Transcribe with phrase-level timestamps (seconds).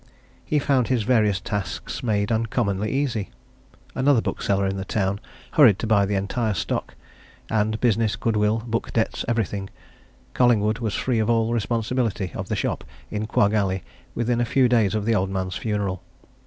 [0.43, 3.29] He found his various tasks made uncommonly easy.
[3.93, 5.19] Another bookseller in the town
[5.51, 6.95] hurried to buy the entire stock
[7.51, 9.69] and business, goodwill, book debts, everything
[10.33, 13.83] Collingwood was free of all responsibility of the shop in Quagg Alley
[14.15, 16.01] within a few days of the old man's funeral.